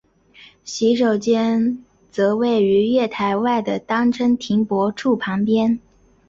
[0.63, 1.77] 洗手间
[2.09, 5.79] 则位于月台外的单车停泊处旁边。